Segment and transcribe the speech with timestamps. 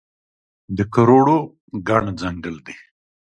[0.77, 1.37] د کروړو
[1.87, 2.75] ګڼ ځنګل دی